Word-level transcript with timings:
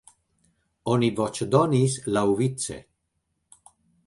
Oni 0.93 1.09
voĉdonis 1.19 1.99
laŭvice. 2.17 2.79